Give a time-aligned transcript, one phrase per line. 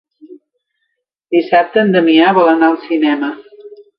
[1.35, 3.33] Dissabte en Damià vol anar al cinema.